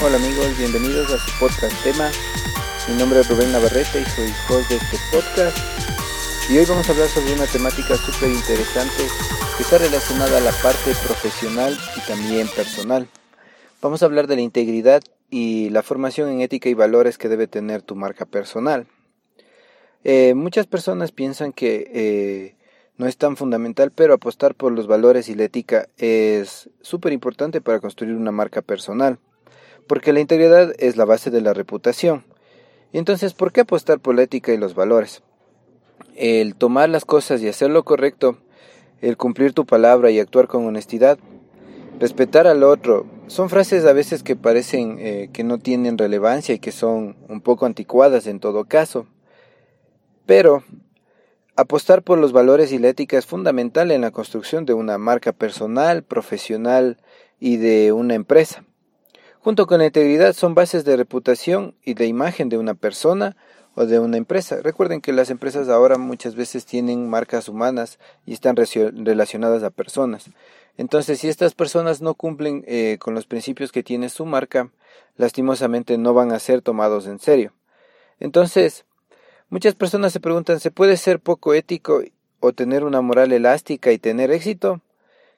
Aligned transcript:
Hola 0.00 0.16
amigos, 0.16 0.56
bienvenidos 0.56 1.12
a 1.12 1.18
su 1.18 1.40
podcast 1.40 1.74
tema. 1.82 2.08
Mi 2.88 2.94
nombre 2.94 3.18
es 3.18 3.28
Rubén 3.28 3.50
Navarrete 3.50 4.00
y 4.00 4.04
soy 4.04 4.32
host 4.48 4.70
de 4.70 4.76
este 4.76 4.96
podcast. 5.10 5.58
Y 6.48 6.56
hoy 6.56 6.64
vamos 6.66 6.88
a 6.88 6.92
hablar 6.92 7.08
sobre 7.08 7.32
una 7.32 7.46
temática 7.46 7.96
súper 7.96 8.30
interesante 8.30 9.02
que 9.56 9.62
está 9.64 9.76
relacionada 9.78 10.38
a 10.38 10.40
la 10.40 10.52
parte 10.62 10.92
profesional 11.04 11.76
y 11.96 12.06
también 12.06 12.46
personal. 12.46 13.08
Vamos 13.82 14.00
a 14.00 14.06
hablar 14.06 14.28
de 14.28 14.36
la 14.36 14.42
integridad 14.42 15.02
y 15.30 15.70
la 15.70 15.82
formación 15.82 16.28
en 16.28 16.42
ética 16.42 16.68
y 16.68 16.74
valores 16.74 17.18
que 17.18 17.28
debe 17.28 17.48
tener 17.48 17.82
tu 17.82 17.96
marca 17.96 18.24
personal. 18.24 18.86
Eh, 20.04 20.34
muchas 20.34 20.68
personas 20.68 21.10
piensan 21.10 21.52
que 21.52 21.90
eh, 21.92 22.56
no 22.98 23.08
es 23.08 23.16
tan 23.16 23.36
fundamental, 23.36 23.90
pero 23.92 24.14
apostar 24.14 24.54
por 24.54 24.70
los 24.70 24.86
valores 24.86 25.28
y 25.28 25.34
la 25.34 25.42
ética 25.42 25.88
es 25.96 26.70
súper 26.82 27.12
importante 27.12 27.60
para 27.60 27.80
construir 27.80 28.14
una 28.14 28.30
marca 28.30 28.62
personal 28.62 29.18
porque 29.88 30.12
la 30.12 30.20
integridad 30.20 30.72
es 30.78 30.96
la 30.96 31.04
base 31.04 31.30
de 31.30 31.40
la 31.40 31.54
reputación. 31.54 32.24
Entonces, 32.92 33.34
¿por 33.34 33.52
qué 33.52 33.62
apostar 33.62 33.98
por 33.98 34.14
la 34.14 34.22
ética 34.22 34.52
y 34.52 34.56
los 34.56 34.74
valores? 34.74 35.22
El 36.14 36.54
tomar 36.54 36.88
las 36.88 37.04
cosas 37.04 37.42
y 37.42 37.48
hacer 37.48 37.70
lo 37.70 37.84
correcto, 37.84 38.38
el 39.00 39.16
cumplir 39.16 39.52
tu 39.52 39.66
palabra 39.66 40.10
y 40.10 40.20
actuar 40.20 40.46
con 40.46 40.66
honestidad, 40.66 41.18
respetar 41.98 42.46
al 42.46 42.62
otro, 42.62 43.06
son 43.26 43.50
frases 43.50 43.84
a 43.84 43.92
veces 43.92 44.22
que 44.22 44.36
parecen 44.36 44.98
eh, 45.00 45.30
que 45.32 45.44
no 45.44 45.58
tienen 45.58 45.98
relevancia 45.98 46.54
y 46.54 46.60
que 46.60 46.72
son 46.72 47.16
un 47.28 47.40
poco 47.40 47.66
anticuadas 47.66 48.26
en 48.26 48.40
todo 48.40 48.64
caso. 48.64 49.06
Pero 50.24 50.62
apostar 51.56 52.02
por 52.02 52.18
los 52.18 52.32
valores 52.32 52.72
y 52.72 52.78
la 52.78 52.88
ética 52.88 53.18
es 53.18 53.26
fundamental 53.26 53.90
en 53.90 54.02
la 54.02 54.12
construcción 54.12 54.64
de 54.64 54.74
una 54.74 54.98
marca 54.98 55.32
personal, 55.32 56.04
profesional 56.04 56.98
y 57.40 57.56
de 57.56 57.92
una 57.92 58.14
empresa 58.14 58.64
junto 59.48 59.66
con 59.66 59.78
la 59.78 59.86
integridad 59.86 60.34
son 60.34 60.54
bases 60.54 60.84
de 60.84 60.94
reputación 60.94 61.74
y 61.82 61.94
de 61.94 62.04
imagen 62.04 62.50
de 62.50 62.58
una 62.58 62.74
persona 62.74 63.34
o 63.74 63.86
de 63.86 63.98
una 63.98 64.18
empresa. 64.18 64.60
Recuerden 64.60 65.00
que 65.00 65.14
las 65.14 65.30
empresas 65.30 65.70
ahora 65.70 65.96
muchas 65.96 66.34
veces 66.34 66.66
tienen 66.66 67.08
marcas 67.08 67.48
humanas 67.48 67.98
y 68.26 68.34
están 68.34 68.56
relacionadas 68.56 69.62
a 69.62 69.70
personas. 69.70 70.26
Entonces, 70.76 71.20
si 71.20 71.28
estas 71.28 71.54
personas 71.54 72.02
no 72.02 72.12
cumplen 72.12 72.62
eh, 72.66 72.98
con 73.00 73.14
los 73.14 73.24
principios 73.24 73.72
que 73.72 73.82
tiene 73.82 74.10
su 74.10 74.26
marca, 74.26 74.70
lastimosamente 75.16 75.96
no 75.96 76.12
van 76.12 76.30
a 76.32 76.40
ser 76.40 76.60
tomados 76.60 77.06
en 77.06 77.18
serio. 77.18 77.54
Entonces, 78.20 78.84
muchas 79.48 79.74
personas 79.74 80.12
se 80.12 80.20
preguntan, 80.20 80.60
¿se 80.60 80.70
puede 80.70 80.98
ser 80.98 81.20
poco 81.20 81.54
ético 81.54 82.02
o 82.40 82.52
tener 82.52 82.84
una 82.84 83.00
moral 83.00 83.32
elástica 83.32 83.92
y 83.92 83.98
tener 83.98 84.30
éxito? 84.30 84.82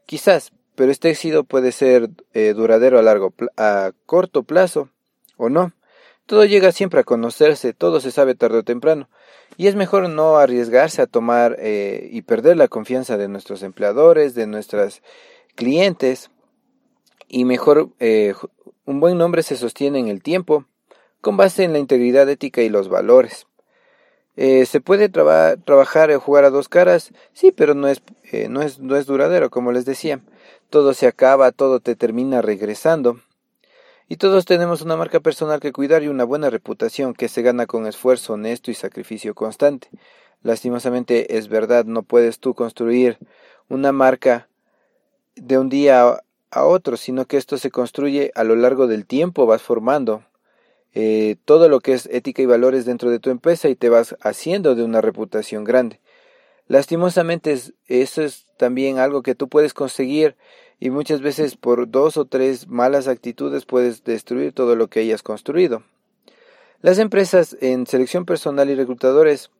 Quizás, 0.04 0.50
pero 0.80 0.92
este 0.92 1.10
éxito 1.10 1.44
puede 1.44 1.72
ser 1.72 2.08
eh, 2.32 2.54
duradero 2.54 2.98
a 2.98 3.02
largo 3.02 3.34
a 3.58 3.92
corto 4.06 4.44
plazo 4.44 4.88
o 5.36 5.50
no. 5.50 5.74
Todo 6.24 6.46
llega 6.46 6.72
siempre 6.72 7.00
a 7.00 7.04
conocerse, 7.04 7.74
todo 7.74 8.00
se 8.00 8.10
sabe 8.10 8.34
tarde 8.34 8.60
o 8.60 8.62
temprano, 8.62 9.10
y 9.58 9.66
es 9.66 9.74
mejor 9.74 10.08
no 10.08 10.38
arriesgarse 10.38 11.02
a 11.02 11.06
tomar 11.06 11.56
eh, 11.58 12.08
y 12.10 12.22
perder 12.22 12.56
la 12.56 12.68
confianza 12.68 13.18
de 13.18 13.28
nuestros 13.28 13.62
empleadores, 13.62 14.34
de 14.34 14.46
nuestros 14.46 15.02
clientes, 15.54 16.30
y 17.28 17.44
mejor 17.44 17.90
eh, 17.98 18.32
un 18.86 19.00
buen 19.00 19.18
nombre 19.18 19.42
se 19.42 19.56
sostiene 19.56 19.98
en 19.98 20.08
el 20.08 20.22
tiempo, 20.22 20.64
con 21.20 21.36
base 21.36 21.62
en 21.62 21.74
la 21.74 21.78
integridad 21.78 22.26
ética 22.30 22.62
y 22.62 22.70
los 22.70 22.88
valores. 22.88 23.46
¿Se 24.36 24.80
puede 24.80 25.10
trabajar 25.10 26.10
o 26.10 26.18
jugar 26.18 26.44
a 26.44 26.50
dos 26.50 26.70
caras? 26.70 27.12
Sí, 27.34 27.52
pero 27.52 27.74
no 27.74 27.88
es, 27.88 28.00
no, 28.48 28.62
es, 28.62 28.78
no 28.78 28.96
es 28.96 29.04
duradero, 29.04 29.50
como 29.50 29.70
les 29.70 29.84
decía 29.84 30.22
todo 30.70 30.94
se 30.94 31.06
acaba, 31.06 31.52
todo 31.52 31.80
te 31.80 31.96
termina 31.96 32.40
regresando. 32.40 33.20
Y 34.08 34.16
todos 34.16 34.44
tenemos 34.44 34.82
una 34.82 34.96
marca 34.96 35.20
personal 35.20 35.60
que 35.60 35.72
cuidar 35.72 36.02
y 36.02 36.08
una 36.08 36.24
buena 36.24 36.50
reputación 36.50 37.14
que 37.14 37.28
se 37.28 37.42
gana 37.42 37.66
con 37.66 37.86
esfuerzo 37.86 38.32
honesto 38.32 38.70
y 38.70 38.74
sacrificio 38.74 39.34
constante. 39.34 39.88
Lastimosamente 40.42 41.36
es 41.36 41.48
verdad, 41.48 41.84
no 41.84 42.02
puedes 42.02 42.40
tú 42.40 42.54
construir 42.54 43.18
una 43.68 43.92
marca 43.92 44.48
de 45.36 45.58
un 45.58 45.68
día 45.68 46.22
a 46.50 46.64
otro, 46.64 46.96
sino 46.96 47.26
que 47.26 47.36
esto 47.36 47.58
se 47.58 47.70
construye 47.70 48.32
a 48.34 48.42
lo 48.42 48.56
largo 48.56 48.86
del 48.86 49.06
tiempo, 49.06 49.46
vas 49.46 49.62
formando 49.62 50.24
eh, 50.92 51.36
todo 51.44 51.68
lo 51.68 51.80
que 51.80 51.92
es 51.92 52.06
ética 52.06 52.42
y 52.42 52.46
valores 52.46 52.84
dentro 52.84 53.10
de 53.10 53.20
tu 53.20 53.30
empresa 53.30 53.68
y 53.68 53.76
te 53.76 53.88
vas 53.88 54.16
haciendo 54.22 54.74
de 54.74 54.82
una 54.82 55.00
reputación 55.00 55.62
grande. 55.62 56.00
Lastimosamente 56.70 57.58
eso 57.88 58.22
es 58.22 58.46
también 58.56 59.00
algo 59.00 59.22
que 59.22 59.34
tú 59.34 59.48
puedes 59.48 59.74
conseguir 59.74 60.36
y 60.78 60.90
muchas 60.90 61.20
veces 61.20 61.56
por 61.56 61.90
dos 61.90 62.16
o 62.16 62.26
tres 62.26 62.68
malas 62.68 63.08
actitudes 63.08 63.64
puedes 63.64 64.04
destruir 64.04 64.52
todo 64.52 64.76
lo 64.76 64.86
que 64.86 65.00
hayas 65.00 65.24
construido. 65.24 65.82
Las 66.80 67.00
empresas 67.00 67.56
en 67.60 67.88
selección 67.88 68.24
personal 68.24 68.70
y 68.70 68.76
reclutadores 68.76 69.50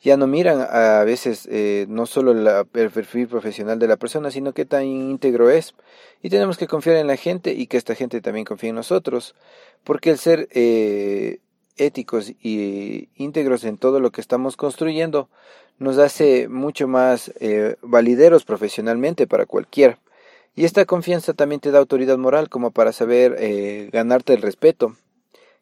ya 0.00 0.16
no 0.16 0.28
miran 0.28 0.64
a 0.70 1.02
veces 1.02 1.48
eh, 1.50 1.86
no 1.88 2.06
solo 2.06 2.30
el 2.30 2.66
perfil 2.90 3.26
profesional 3.26 3.80
de 3.80 3.88
la 3.88 3.96
persona, 3.96 4.30
sino 4.30 4.52
qué 4.52 4.64
tan 4.64 4.84
íntegro 4.84 5.50
es. 5.50 5.74
Y 6.22 6.30
tenemos 6.30 6.58
que 6.58 6.68
confiar 6.68 6.94
en 6.94 7.08
la 7.08 7.16
gente 7.16 7.54
y 7.54 7.66
que 7.66 7.76
esta 7.76 7.96
gente 7.96 8.20
también 8.20 8.44
confíe 8.44 8.70
en 8.70 8.76
nosotros, 8.76 9.34
porque 9.82 10.10
el 10.10 10.18
ser 10.18 10.46
eh, 10.52 11.40
éticos 11.76 12.32
y 12.40 13.08
íntegros 13.16 13.64
en 13.64 13.78
todo 13.78 14.00
lo 14.00 14.10
que 14.10 14.20
estamos 14.20 14.56
construyendo 14.56 15.28
nos 15.78 15.98
hace 15.98 16.48
mucho 16.48 16.88
más 16.88 17.32
eh, 17.40 17.76
valideros 17.82 18.44
profesionalmente 18.44 19.26
para 19.26 19.46
cualquiera. 19.46 19.98
Y 20.54 20.64
esta 20.64 20.84
confianza 20.84 21.32
también 21.32 21.60
te 21.60 21.70
da 21.70 21.78
autoridad 21.78 22.18
moral 22.18 22.48
como 22.48 22.70
para 22.70 22.92
saber 22.92 23.36
eh, 23.38 23.88
ganarte 23.92 24.34
el 24.34 24.42
respeto 24.42 24.96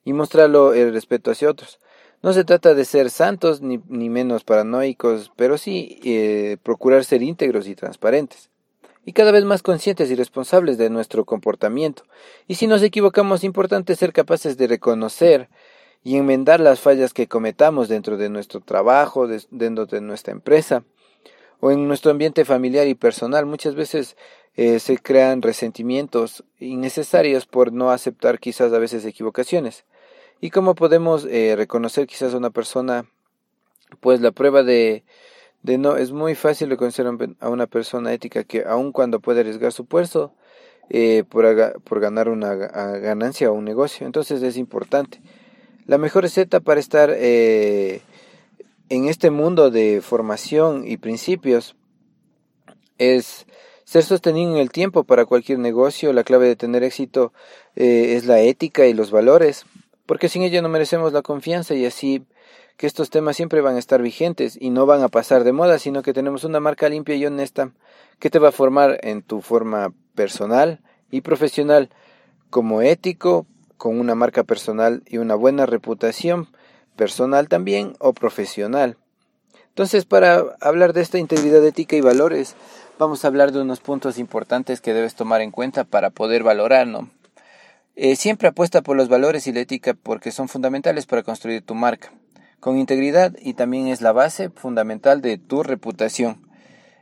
y 0.04 0.12
mostrarlo 0.12 0.75
el 0.75 0.93
respeto 0.93 1.31
hacia 1.31 1.50
otros. 1.50 1.78
No 2.22 2.32
se 2.32 2.44
trata 2.44 2.75
de 2.75 2.84
ser 2.84 3.09
santos 3.09 3.62
ni, 3.62 3.81
ni 3.88 4.10
menos 4.10 4.44
paranoicos, 4.44 5.32
pero 5.37 5.56
sí 5.56 6.00
eh, 6.04 6.59
procurar 6.62 7.04
ser 7.04 7.22
íntegros 7.22 7.66
y 7.66 7.75
transparentes. 7.75 8.50
Y 9.06 9.12
cada 9.12 9.32
vez 9.32 9.44
más 9.44 9.62
conscientes 9.62 10.10
y 10.10 10.15
responsables 10.15 10.77
de 10.77 10.91
nuestro 10.91 11.25
comportamiento. 11.25 12.03
Y 12.47 12.56
si 12.56 12.66
nos 12.66 12.82
equivocamos, 12.82 13.41
es 13.41 13.44
importante 13.44 13.97
ser 13.97 14.12
capaces 14.12 14.59
de 14.59 14.66
reconocer 14.66 15.48
y 16.03 16.16
enmendar 16.16 16.61
las 16.61 16.81
fallas 16.81 17.12
que 17.12 17.28
cometamos 17.28 17.88
dentro 17.88 18.16
de 18.16 18.28
nuestro 18.28 18.61
trabajo, 18.61 19.28
dentro 19.50 19.87
de 19.87 20.00
nuestra 20.00 20.33
empresa 20.33 20.84
o 21.61 21.71
en 21.71 21.87
nuestro 21.87 22.11
ambiente 22.11 22.44
familiar 22.44 22.87
y 22.87 22.94
personal. 22.94 23.47
Muchas 23.47 23.75
veces 23.75 24.16
eh, 24.56 24.78
se 24.81 24.99
crean 24.99 25.43
resentimientos 25.43 26.44
innecesarios 26.59 27.47
por 27.47 27.72
no 27.72 27.91
aceptar 27.91 28.39
quizás 28.39 28.72
a 28.72 28.78
veces 28.78 29.05
equivocaciones. 29.05 29.84
¿Y 30.41 30.50
cómo 30.50 30.75
podemos 30.75 31.27
eh, 31.27 31.55
reconocer 31.56 32.06
quizás 32.06 32.33
a 32.33 32.39
una 32.39 32.50
persona? 32.50 33.05
Pues 34.00 34.21
la 34.21 34.31
prueba 34.31 34.62
de, 34.62 35.05
de 35.62 35.77
no 35.77 35.97
es 35.97 36.12
muy 36.12 36.34
fácil 36.34 36.71
reconocer 36.71 37.06
a 37.41 37.49
una 37.49 37.66
persona 37.66 38.12
ética 38.12 38.44
que 38.44 38.65
aun 38.66 38.93
cuando 38.93 39.21
puede 39.21 39.41
arriesgar 39.41 39.72
su 39.72 39.84
puesto 39.84 40.33
eh, 40.89 41.25
por, 41.28 41.83
por 41.83 42.00
ganar 42.00 42.28
una 42.28 42.55
ganancia 42.55 43.50
o 43.50 43.55
un 43.55 43.65
negocio, 43.65 44.06
entonces 44.06 44.43
es 44.43 44.56
importante. 44.56 45.21
La 45.91 45.99
mejor 45.99 46.23
receta 46.23 46.61
para 46.61 46.78
estar 46.78 47.12
eh, 47.12 48.01
en 48.91 49.09
este 49.09 49.33
mundo 49.33 49.73
de 49.73 50.01
formación 50.01 50.84
y 50.87 50.99
principios 50.99 51.75
es 52.99 53.45
ser 53.83 54.05
sostenido 54.05 54.53
en 54.53 54.59
el 54.59 54.71
tiempo 54.71 55.03
para 55.03 55.27
cualquier 55.27 55.59
negocio. 55.59 56.12
La 56.12 56.23
clave 56.23 56.47
de 56.47 56.55
tener 56.55 56.84
éxito 56.84 57.33
eh, 57.75 58.15
es 58.15 58.25
la 58.25 58.39
ética 58.41 58.87
y 58.87 58.95
los 58.95 59.11
valores, 59.11 59.67
porque 60.06 60.28
sin 60.28 60.43
ello 60.43 60.62
no 60.62 60.69
merecemos 60.69 61.12
la 61.12 61.23
confianza 61.23 61.75
y 61.75 61.84
así 61.84 62.25
que 62.77 62.87
estos 62.87 63.11
temas 63.11 63.34
siempre 63.34 63.61
van 63.61 63.75
a 63.75 63.81
estar 63.81 64.01
vigentes 64.01 64.57
y 64.61 64.71
no 64.71 64.87
van 64.87 65.03
a 65.03 65.09
pasar 65.09 65.43
de 65.43 65.51
moda, 65.51 65.81
sino 65.81 66.03
que 66.03 66.12
tenemos 66.12 66.45
una 66.45 66.61
marca 66.61 66.89
limpia 66.89 67.17
y 67.17 67.27
honesta 67.27 67.72
que 68.21 68.31
te 68.31 68.39
va 68.39 68.51
a 68.51 68.53
formar 68.53 69.01
en 69.03 69.22
tu 69.22 69.41
forma 69.41 69.93
personal 70.15 70.83
y 71.11 71.22
profesional 71.22 71.91
como 72.49 72.81
ético, 72.81 73.45
con 73.81 73.99
una 73.99 74.15
marca 74.15 74.45
personal 74.45 75.03
y 75.07 75.16
una 75.16 75.34
buena 75.34 75.65
reputación 75.65 76.49
personal 76.97 77.49
también 77.49 77.95
o 77.99 78.13
profesional. 78.13 78.99
Entonces, 79.69 80.04
para 80.04 80.45
hablar 80.60 80.93
de 80.93 81.01
esta 81.01 81.16
integridad 81.16 81.65
ética 81.65 81.97
y 81.97 82.03
valores, 82.03 82.57
vamos 82.99 83.25
a 83.25 83.28
hablar 83.28 83.53
de 83.53 83.63
unos 83.63 83.81
puntos 83.81 84.19
importantes 84.19 84.83
que 84.83 84.93
debes 84.93 85.15
tomar 85.15 85.41
en 85.41 85.51
cuenta 85.51 85.84
para 85.84 86.10
poder 86.10 86.43
valorar, 86.43 86.87
¿no? 86.89 87.09
Eh, 87.97 88.16
siempre 88.16 88.49
apuesta 88.49 88.83
por 88.83 88.99
los 88.99 89.09
valores 89.09 89.47
y 89.47 89.53
la 89.54 89.60
ética 89.60 89.95
porque 89.95 90.31
son 90.31 90.49
fundamentales 90.49 91.07
para 91.07 91.22
construir 91.22 91.63
tu 91.63 91.75
marca, 91.75 92.13
con 92.60 92.77
integridad 92.77 93.34
y 93.41 93.54
también 93.54 93.89
es 93.89 94.03
la 94.03 94.13
base 94.13 94.51
fundamental 94.51 95.22
de 95.22 95.39
tu 95.39 95.63
reputación. 95.63 96.50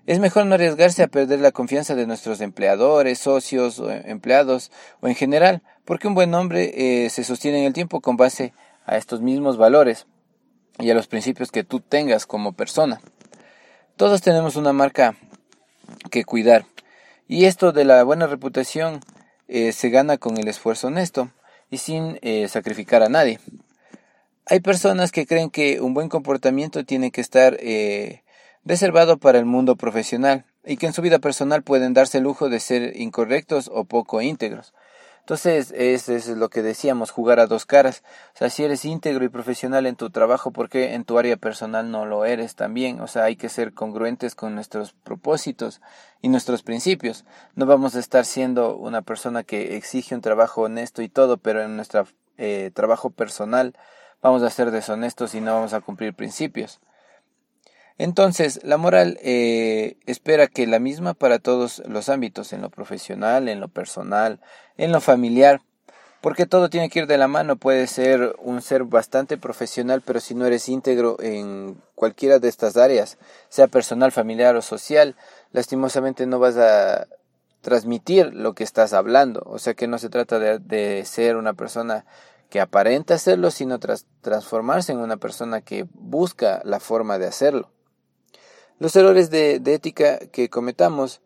Es 0.09 0.21
mejor 0.21 0.47
no 0.47 0.55
arriesgarse 0.55 1.03
a 1.03 1.09
perder 1.09 1.41
la 1.41 1.53
confianza 1.53 1.95
de 1.95 2.07
nuestros 2.07 2.41
empleadores, 2.41 3.19
socios 3.19 3.79
o 3.79 3.91
empleados 3.91 4.73
o 5.03 5.09
en 5.09 5.15
general, 5.15 5.61
porque 5.85 6.09
un 6.09 6.15
buen 6.15 6.31
nombre 6.31 7.05
eh, 7.05 7.11
se 7.11 7.25
sostiene 7.25 7.59
en 7.59 7.67
el 7.67 7.75
tiempo 7.75 8.01
con 8.01 8.17
base 8.17 8.55
a 8.87 8.97
estos 8.97 9.21
mismos 9.21 9.59
valores 9.59 10.07
y 10.79 10.89
a 10.89 10.95
los 10.95 11.09
principios 11.09 11.53
que 11.53 11.63
tú 11.63 11.81
tengas 11.81 12.25
como 12.25 12.55
persona. 12.55 13.03
Todos 13.97 14.23
tenemos 14.23 14.57
una 14.57 14.73
marca 14.73 15.15
que 16.11 16.25
cuidar 16.25 16.65
y 17.27 17.45
esto 17.45 17.73
de 17.73 17.85
la 17.85 18.03
buena 18.03 18.27
reputación 18.27 19.01
eh, 19.47 19.73
se 19.73 19.91
gana 19.91 20.17
con 20.17 20.39
el 20.39 20.49
esfuerzo 20.49 20.87
honesto 20.87 21.31
y 21.69 21.77
sin 21.77 22.19
eh, 22.23 22.49
sacrificar 22.49 23.03
a 23.03 23.11
nadie. 23.11 23.41
Hay 24.47 24.61
personas 24.61 25.13
que 25.13 25.27
creen 25.27 25.51
que 25.51 25.83
un 25.83 25.93
buen 25.93 26.09
comportamiento 26.09 26.87
tiene 26.87 27.11
que 27.11 27.21
estar 27.21 27.59
eh, 27.61 28.23
reservado 28.65 29.19
para 29.19 29.39
el 29.39 29.45
mundo 29.45 29.77
profesional 29.77 30.45
y 30.65 30.77
que 30.77 30.87
en 30.87 30.93
su 30.93 31.03
vida 31.03 31.19
personal 31.19 31.63
pueden 31.63 31.95
darse 31.95 32.19
el 32.19 32.25
lujo 32.25 32.49
de 32.49 32.61
ser 32.61 32.97
incorrectos 32.97 33.71
o 33.73 33.85
poco 33.85 34.21
íntegros. 34.21 34.75
Entonces, 35.29 35.75
eso 35.77 36.15
es 36.15 36.27
lo 36.29 36.49
que 36.49 36.63
decíamos, 36.63 37.11
jugar 37.11 37.39
a 37.39 37.47
dos 37.47 37.67
caras. 37.67 38.03
O 38.35 38.39
sea, 38.39 38.49
si 38.49 38.65
eres 38.65 38.87
íntegro 38.87 39.27
y 39.27 39.29
profesional 39.29 39.85
en 39.85 39.95
tu 39.95 40.09
trabajo, 40.09 40.53
¿por 40.53 40.71
qué 40.71 40.95
en 40.95 41.05
tu 41.05 41.19
área 41.19 41.37
personal 41.37 41.91
no 41.91 42.07
lo 42.07 42.25
eres 42.25 42.55
también? 42.55 43.03
O 43.03 43.07
sea, 43.09 43.25
hay 43.25 43.37
que 43.37 43.51
ser 43.51 43.75
congruentes 43.75 44.35
con 44.35 44.55
nuestros 44.55 44.95
propósitos 44.95 45.83
y 46.23 46.31
nuestros 46.31 46.63
principios. 46.63 47.27
No 47.57 47.67
vamos 47.67 47.95
a 47.95 47.99
estar 47.99 48.25
siendo 48.25 48.75
una 48.79 49.03
persona 49.03 49.43
que 49.45 49.77
exige 49.77 50.15
un 50.15 50.23
trabajo 50.23 50.63
honesto 50.63 51.03
y 51.03 51.11
todo, 51.11 51.37
pero 51.37 51.63
en 51.63 51.77
nuestro 51.77 52.07
eh, 52.39 52.71
trabajo 52.73 53.11
personal 53.11 53.75
vamos 54.23 54.43
a 54.43 54.49
ser 54.49 54.71
deshonestos 54.71 55.35
y 55.35 55.43
no 55.43 55.53
vamos 55.53 55.75
a 55.75 55.83
cumplir 55.83 56.15
principios. 56.15 56.81
Entonces, 57.99 58.61
la 58.63 58.77
moral 58.77 59.19
eh, 59.23 59.97
espera 60.07 60.47
que 60.47 60.69
la 60.69 60.79
misma 60.79 61.15
para 61.15 61.41
todos 61.41 61.83
los 61.87 62.09
ámbitos, 62.09 62.53
en 62.53 62.63
lo 62.63 62.71
profesional, 62.71 63.49
en 63.49 63.59
lo 63.59 63.67
personal, 63.67 64.41
en 64.77 64.93
lo 64.93 65.01
familiar, 65.01 65.61
porque 66.21 66.47
todo 66.47 66.71
tiene 66.71 66.91
que 66.91 67.01
ir 67.01 67.07
de 67.09 67.19
la 67.19 67.27
mano. 67.27 67.57
Puedes 67.57 67.91
ser 67.91 68.37
un 68.39 68.63
ser 68.63 68.85
bastante 68.85 69.37
profesional, 69.37 70.01
pero 70.05 70.21
si 70.21 70.37
no 70.37 70.47
eres 70.47 70.69
íntegro 70.69 71.17
en 71.21 71.83
cualquiera 71.97 72.39
de 72.39 72.49
estas 72.49 72.77
áreas, 72.77 73.19
sea 73.49 73.67
personal, 73.67 74.13
familiar 74.13 74.55
o 74.55 74.63
social, 74.63 75.17
lastimosamente 75.51 76.25
no 76.27 76.39
vas 76.39 76.57
a 76.57 77.09
transmitir 77.63 78.33
lo 78.33 78.55
que 78.55 78.63
estás 78.63 78.93
hablando. 78.93 79.43
O 79.47 79.59
sea 79.59 79.75
que 79.75 79.89
no 79.89 79.99
se 79.99 80.09
trata 80.09 80.39
de, 80.39 81.05
ser 81.05 81.37
una 81.37 81.55
persona 81.55 82.05
que 82.49 82.61
aparenta 82.61 83.15
hacerlo, 83.15 83.51
sino 83.51 83.81
transformarse 84.21 84.93
en 84.93 84.99
una 84.99 85.17
persona 85.17 85.63
que 85.63 85.85
busca 85.95 86.63
la 86.65 86.79
forma 86.79 87.19
de 87.19 87.27
hacerlo. 87.27 87.73
Los 88.79 88.95
errores 88.95 89.31
de, 89.31 89.61
ética 89.67 90.19
que 90.19 90.49
cometamos 90.49 91.21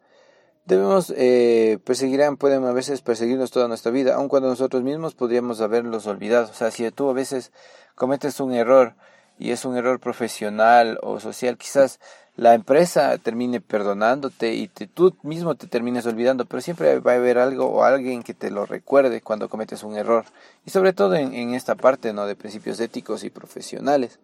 debemos 0.64 1.12
eh, 1.14 1.78
perseguirán, 1.84 2.38
pueden 2.38 2.64
a 2.64 2.72
veces 2.72 3.02
perseguirnos 3.02 3.50
toda 3.50 3.68
nuestra 3.68 3.92
vida, 3.92 4.14
aun 4.14 4.28
cuando 4.28 4.48
nosotros 4.48 4.82
mismos 4.82 5.14
podríamos 5.14 5.60
haberlos 5.60 6.06
olvidado. 6.06 6.50
O 6.50 6.54
sea, 6.54 6.70
si 6.70 6.90
tú 6.92 7.10
a 7.10 7.12
veces 7.12 7.52
cometes 7.94 8.40
un 8.40 8.54
error 8.54 8.94
y 9.38 9.50
es 9.50 9.66
un 9.66 9.76
error 9.76 10.00
profesional 10.00 10.98
o 11.02 11.20
social, 11.20 11.58
quizás 11.58 12.00
la 12.36 12.54
empresa 12.54 13.18
termine 13.18 13.60
perdonándote 13.60 14.54
y 14.54 14.68
tú 14.68 15.14
mismo 15.22 15.54
te 15.54 15.66
termines 15.66 16.06
olvidando, 16.06 16.46
pero 16.46 16.62
siempre 16.62 17.00
va 17.00 17.12
a 17.12 17.16
haber 17.16 17.36
algo 17.36 17.66
o 17.66 17.84
alguien 17.84 18.22
que 18.22 18.32
te 18.32 18.50
lo 18.50 18.64
recuerde 18.64 19.20
cuando 19.20 19.50
cometes 19.50 19.82
un 19.82 19.96
error. 19.96 20.24
Y 20.64 20.70
sobre 20.70 20.94
todo 20.94 21.16
en, 21.16 21.34
en 21.34 21.52
esta 21.52 21.74
parte 21.74 22.14
¿no? 22.14 22.26
de 22.26 22.34
principios 22.34 22.80
éticos 22.80 23.24
y 23.24 23.30
profesionales. 23.30 24.18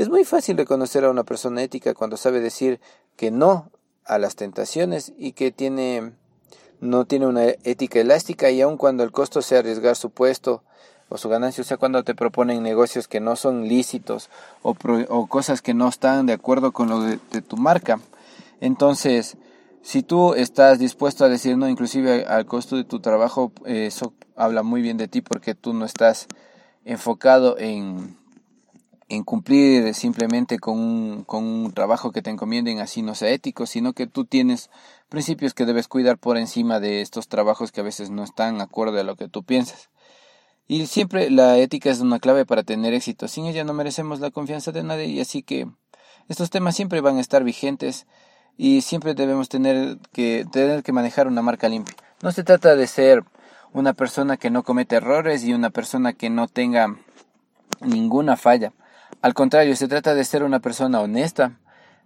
Es 0.00 0.08
muy 0.08 0.24
fácil 0.24 0.56
reconocer 0.56 1.04
a 1.04 1.10
una 1.10 1.24
persona 1.24 1.62
ética 1.62 1.92
cuando 1.92 2.16
sabe 2.16 2.40
decir 2.40 2.80
que 3.16 3.30
no 3.30 3.70
a 4.06 4.16
las 4.16 4.34
tentaciones 4.34 5.12
y 5.18 5.32
que 5.32 5.52
tiene 5.52 6.12
no 6.80 7.04
tiene 7.04 7.26
una 7.26 7.44
ética 7.44 8.00
elástica 8.00 8.50
y 8.50 8.62
aun 8.62 8.78
cuando 8.78 9.04
el 9.04 9.12
costo 9.12 9.42
sea 9.42 9.58
arriesgar 9.58 9.96
su 9.96 10.08
puesto 10.08 10.62
o 11.10 11.18
su 11.18 11.28
ganancia, 11.28 11.60
o 11.60 11.66
sea, 11.66 11.76
cuando 11.76 12.02
te 12.02 12.14
proponen 12.14 12.62
negocios 12.62 13.08
que 13.08 13.20
no 13.20 13.36
son 13.36 13.68
lícitos 13.68 14.30
o, 14.62 14.74
o 15.10 15.26
cosas 15.26 15.60
que 15.60 15.74
no 15.74 15.86
están 15.86 16.24
de 16.24 16.32
acuerdo 16.32 16.72
con 16.72 16.88
lo 16.88 17.02
de, 17.02 17.18
tu 17.42 17.58
marca. 17.58 18.00
Entonces, 18.62 19.36
si 19.82 20.02
tú 20.02 20.32
estás 20.32 20.78
dispuesto 20.78 21.26
a 21.26 21.28
decir 21.28 21.58
no, 21.58 21.68
inclusive 21.68 22.24
al 22.24 22.46
costo 22.46 22.76
de 22.76 22.84
tu 22.84 23.00
trabajo, 23.00 23.52
eso 23.66 24.14
habla 24.34 24.62
muy 24.62 24.80
bien 24.80 24.96
de 24.96 25.08
ti 25.08 25.20
porque 25.20 25.54
tú 25.54 25.74
no 25.74 25.84
estás 25.84 26.26
enfocado 26.86 27.58
en, 27.58 28.18
en 29.10 29.24
cumplir 29.24 29.92
simplemente 29.92 30.58
con 30.58 30.78
un, 30.78 31.24
con 31.24 31.44
un 31.44 31.72
trabajo 31.72 32.12
que 32.12 32.22
te 32.22 32.30
encomienden 32.30 32.78
así 32.78 33.02
no 33.02 33.14
sea 33.14 33.30
ético, 33.30 33.66
sino 33.66 33.92
que 33.92 34.06
tú 34.06 34.24
tienes 34.24 34.70
principios 35.08 35.52
que 35.52 35.66
debes 35.66 35.88
cuidar 35.88 36.16
por 36.16 36.38
encima 36.38 36.78
de 36.78 37.00
estos 37.00 37.28
trabajos 37.28 37.72
que 37.72 37.80
a 37.80 37.84
veces 37.84 38.10
no 38.10 38.22
están 38.22 38.60
acorde 38.60 39.00
a 39.00 39.04
lo 39.04 39.16
que 39.16 39.28
tú 39.28 39.42
piensas. 39.42 39.90
Y 40.68 40.86
siempre 40.86 41.28
la 41.30 41.58
ética 41.58 41.90
es 41.90 41.98
una 41.98 42.20
clave 42.20 42.46
para 42.46 42.62
tener 42.62 42.94
éxito. 42.94 43.26
Sin 43.26 43.46
ella 43.46 43.64
no 43.64 43.74
merecemos 43.74 44.20
la 44.20 44.30
confianza 44.30 44.70
de 44.70 44.84
nadie 44.84 45.06
y 45.06 45.20
así 45.20 45.42
que 45.42 45.66
estos 46.28 46.50
temas 46.50 46.76
siempre 46.76 47.00
van 47.00 47.16
a 47.16 47.20
estar 47.20 47.42
vigentes 47.42 48.06
y 48.56 48.82
siempre 48.82 49.14
debemos 49.14 49.48
tener 49.48 49.98
que, 50.12 50.46
tener 50.52 50.84
que 50.84 50.92
manejar 50.92 51.26
una 51.26 51.42
marca 51.42 51.68
limpia. 51.68 51.96
No 52.22 52.30
se 52.30 52.44
trata 52.44 52.76
de 52.76 52.86
ser 52.86 53.24
una 53.72 53.92
persona 53.92 54.36
que 54.36 54.50
no 54.50 54.62
comete 54.62 54.94
errores 54.94 55.42
y 55.42 55.52
una 55.52 55.70
persona 55.70 56.12
que 56.12 56.30
no 56.30 56.46
tenga 56.46 56.96
ninguna 57.80 58.36
falla. 58.36 58.72
Al 59.22 59.34
contrario, 59.34 59.76
se 59.76 59.88
trata 59.88 60.14
de 60.14 60.24
ser 60.24 60.42
una 60.42 60.60
persona 60.60 61.00
honesta 61.00 61.58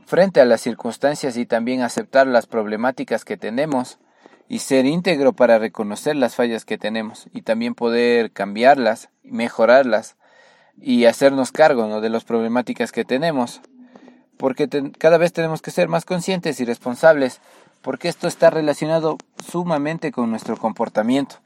frente 0.05 0.40
a 0.40 0.44
las 0.44 0.61
circunstancias 0.61 1.37
y 1.37 1.46
también 1.46 1.82
aceptar 1.82 2.26
las 2.26 2.46
problemáticas 2.46 3.25
que 3.25 3.37
tenemos 3.37 3.99
y 4.49 4.58
ser 4.58 4.84
íntegro 4.84 5.32
para 5.32 5.58
reconocer 5.58 6.16
las 6.16 6.34
fallas 6.34 6.64
que 6.64 6.76
tenemos 6.76 7.28
y 7.32 7.43
también 7.43 7.75
poder 7.75 8.32
cambiarlas, 8.32 9.11
mejorarlas 9.22 10.16
y 10.81 11.05
hacernos 11.05 11.52
cargo 11.52 12.00
de 12.00 12.11
las 12.11 12.25
problemáticas 12.25 12.90
que 12.90 13.05
tenemos. 13.05 13.60
Porque 14.37 14.69
cada 14.99 15.17
vez 15.17 15.32
tenemos 15.32 15.62
que 15.62 15.70
ser 15.70 15.88
más 15.88 16.05
conscientes 16.05 16.58
y 16.58 16.64
responsables 16.64 17.40
porque 17.81 18.08
esto 18.08 18.26
está 18.26 18.50
relacionado 18.50 19.19
sumamente 19.46 20.10
con 20.10 20.31
nuestro 20.31 20.56
comportamiento 20.56 21.37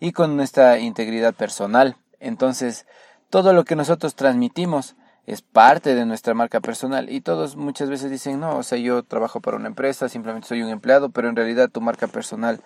y 0.00 0.12
con 0.12 0.36
nuestra 0.36 0.78
integridad 0.80 1.34
personal. 1.34 1.96
Entonces, 2.20 2.84
todo 3.30 3.52
lo 3.52 3.64
que 3.64 3.74
nosotros 3.74 4.14
transmitimos 4.14 4.96
es 5.26 5.42
parte 5.42 5.94
de 5.94 6.04
nuestra 6.04 6.34
marca 6.34 6.60
personal 6.60 7.10
y 7.10 7.20
todos 7.20 7.56
muchas 7.56 7.88
veces 7.88 8.10
dicen, 8.10 8.40
no, 8.40 8.58
o 8.58 8.62
sea, 8.62 8.78
yo 8.78 9.02
trabajo 9.02 9.40
para 9.40 9.56
una 9.56 9.68
empresa, 9.68 10.08
simplemente 10.08 10.48
soy 10.48 10.62
un 10.62 10.68
empleado, 10.68 11.10
pero 11.10 11.28
en 11.28 11.36
realidad 11.36 11.70
tu 11.70 11.80
marca 11.80 12.06
personal 12.06 12.60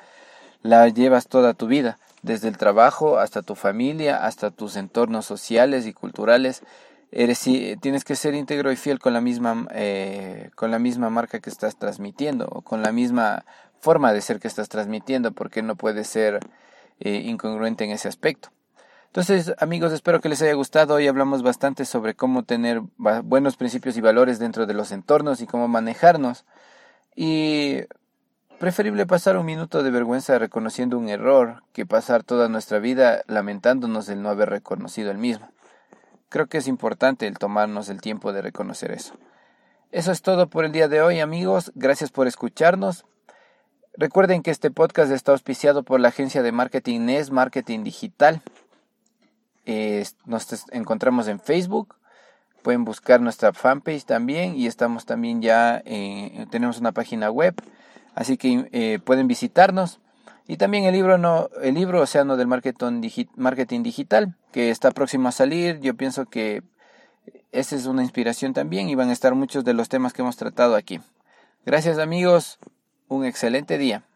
la 0.62 0.88
llevas 0.88 1.28
toda 1.28 1.54
tu 1.54 1.68
vida, 1.68 1.98
desde 2.22 2.48
el 2.48 2.56
trabajo 2.56 3.18
hasta 3.18 3.42
tu 3.42 3.54
familia, 3.54 4.24
hasta 4.24 4.50
tus 4.50 4.76
entornos 4.76 5.24
sociales 5.24 5.86
y 5.86 5.92
culturales. 5.92 6.62
Eres, 7.10 7.40
tienes 7.80 8.04
que 8.04 8.16
ser 8.16 8.34
íntegro 8.34 8.70
y 8.72 8.76
fiel 8.76 8.98
con 8.98 9.12
la 9.12 9.20
misma, 9.20 9.66
eh, 9.72 10.50
con 10.56 10.70
la 10.70 10.78
misma 10.78 11.10
marca 11.10 11.40
que 11.40 11.48
estás 11.48 11.76
transmitiendo 11.76 12.46
o 12.50 12.62
con 12.62 12.82
la 12.82 12.92
misma 12.92 13.44
forma 13.80 14.12
de 14.12 14.20
ser 14.20 14.40
que 14.40 14.48
estás 14.48 14.68
transmitiendo, 14.68 15.32
porque 15.32 15.62
no 15.62 15.76
puedes 15.76 16.08
ser 16.08 16.40
eh, 17.00 17.22
incongruente 17.24 17.84
en 17.84 17.92
ese 17.92 18.08
aspecto. 18.08 18.50
Entonces, 19.08 19.54
amigos, 19.58 19.92
espero 19.92 20.20
que 20.20 20.28
les 20.28 20.42
haya 20.42 20.52
gustado. 20.52 20.94
Hoy 20.94 21.08
hablamos 21.08 21.42
bastante 21.42 21.86
sobre 21.86 22.14
cómo 22.14 22.42
tener 22.44 22.82
buenos 23.24 23.56
principios 23.56 23.96
y 23.96 24.02
valores 24.02 24.38
dentro 24.38 24.66
de 24.66 24.74
los 24.74 24.92
entornos 24.92 25.40
y 25.40 25.46
cómo 25.46 25.66
manejarnos. 25.66 26.44
Y 27.16 27.80
preferible 28.58 29.06
pasar 29.06 29.38
un 29.38 29.46
minuto 29.46 29.82
de 29.82 29.90
vergüenza 29.90 30.38
reconociendo 30.38 30.98
un 30.98 31.08
error 31.08 31.62
que 31.72 31.86
pasar 31.86 32.22
toda 32.22 32.50
nuestra 32.50 32.80
vida 32.80 33.22
lamentándonos 33.28 34.06
del 34.06 34.22
no 34.22 34.28
haber 34.28 34.50
reconocido 34.50 35.10
el 35.10 35.16
mismo. 35.16 35.48
Creo 36.28 36.46
que 36.46 36.58
es 36.58 36.68
importante 36.68 37.26
el 37.26 37.38
tomarnos 37.38 37.88
el 37.88 38.02
tiempo 38.02 38.34
de 38.34 38.42
reconocer 38.42 38.92
eso. 38.92 39.14
Eso 39.90 40.12
es 40.12 40.20
todo 40.20 40.48
por 40.48 40.66
el 40.66 40.72
día 40.72 40.86
de 40.86 41.00
hoy, 41.00 41.20
amigos. 41.20 41.72
Gracias 41.74 42.10
por 42.10 42.26
escucharnos. 42.26 43.06
Recuerden 43.96 44.42
que 44.42 44.50
este 44.50 44.70
podcast 44.70 45.10
está 45.10 45.32
auspiciado 45.32 45.82
por 45.82 45.98
la 45.98 46.08
agencia 46.08 46.42
de 46.42 46.52
marketing 46.52 47.00
NES 47.06 47.30
Marketing 47.30 47.84
Digital 47.84 48.42
nos 50.26 50.66
encontramos 50.70 51.28
en 51.28 51.40
Facebook. 51.40 51.96
Pueden 52.62 52.84
buscar 52.84 53.20
nuestra 53.20 53.52
fanpage 53.52 54.04
también 54.04 54.56
y 54.56 54.66
estamos 54.66 55.06
también 55.06 55.40
ya, 55.40 55.82
eh, 55.84 56.46
tenemos 56.50 56.78
una 56.78 56.92
página 56.92 57.30
web, 57.30 57.54
así 58.14 58.36
que 58.36 58.68
eh, 58.72 58.98
pueden 59.04 59.28
visitarnos. 59.28 60.00
Y 60.46 60.56
también 60.56 60.84
el 60.84 60.94
libro, 60.94 61.18
no, 61.18 61.50
el 61.62 61.74
libro 61.74 62.00
Océano 62.00 62.36
del 62.36 62.46
marketing, 62.46 63.02
marketing 63.36 63.82
Digital, 63.82 64.34
que 64.50 64.70
está 64.70 64.90
próximo 64.90 65.28
a 65.28 65.32
salir. 65.32 65.78
Yo 65.80 65.94
pienso 65.94 66.24
que 66.24 66.62
esa 67.52 67.76
es 67.76 67.84
una 67.84 68.02
inspiración 68.02 68.54
también 68.54 68.88
y 68.88 68.94
van 68.94 69.10
a 69.10 69.12
estar 69.12 69.34
muchos 69.34 69.64
de 69.64 69.74
los 69.74 69.90
temas 69.90 70.14
que 70.14 70.22
hemos 70.22 70.36
tratado 70.36 70.74
aquí. 70.74 71.00
Gracias 71.66 71.98
amigos, 71.98 72.58
un 73.08 73.26
excelente 73.26 73.76
día. 73.76 74.07